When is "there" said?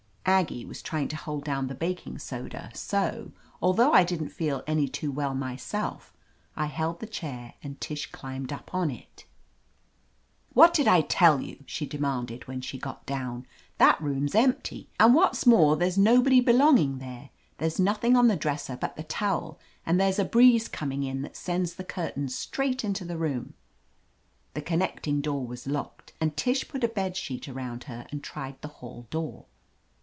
16.99-17.31